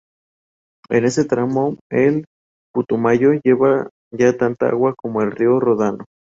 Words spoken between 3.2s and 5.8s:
lleva ya tanta agua como el río